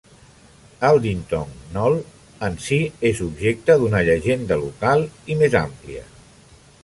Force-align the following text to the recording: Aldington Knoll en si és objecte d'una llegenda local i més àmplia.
Aldington 0.87 1.51
Knoll 1.75 1.97
en 2.47 2.55
si 2.69 2.79
és 3.11 3.21
objecte 3.27 3.77
d'una 3.83 4.03
llegenda 4.09 4.59
local 4.65 5.05
i 5.35 5.37
més 5.43 5.61
àmplia. 5.65 6.09